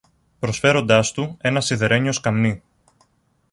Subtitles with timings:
[0.39, 2.61] προσφέροντάς του ένα σιδερένιο σκαμνί.